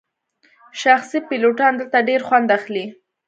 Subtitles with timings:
[0.81, 2.85] شخصي پیلوټان دلته ډیر خوند اخلي